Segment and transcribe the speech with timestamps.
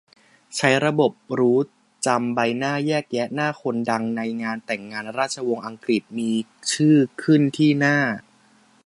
[0.55, 1.57] ใช้ระบบรู้
[2.05, 6.31] จำใบหน้าแยกแยะหน้าคนดังในงานแต่งงานราชวงศ์อังกฤษ มี
[6.73, 7.97] ชื่อขึ้นที่หน้า